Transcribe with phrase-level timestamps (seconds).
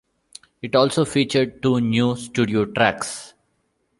[0.63, 3.35] It also featured two new studio tracks.